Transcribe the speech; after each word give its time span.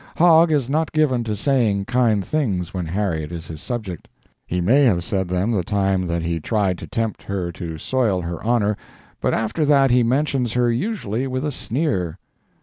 Hogg 0.17 0.51
is 0.51 0.67
not 0.67 0.91
given 0.93 1.23
to 1.25 1.35
saying 1.35 1.85
kind 1.85 2.25
things 2.25 2.73
when 2.73 2.87
Harriet 2.87 3.31
is 3.31 3.45
his 3.45 3.61
subject. 3.61 4.07
He 4.47 4.59
may 4.59 4.81
have 4.85 5.03
said 5.03 5.27
them 5.27 5.51
the 5.51 5.63
time 5.63 6.07
that 6.07 6.23
he 6.23 6.39
tried 6.39 6.79
to 6.79 6.87
tempt 6.87 7.21
her 7.21 7.51
to 7.51 7.77
soil 7.77 8.21
her 8.23 8.41
honor, 8.43 8.75
but 9.19 9.35
after 9.35 9.63
that 9.63 9.91
he 9.91 10.01
mentions 10.01 10.53
her 10.53 10.71
usually 10.71 11.27
with 11.27 11.45
a 11.45 11.51
sneer. 11.51 12.17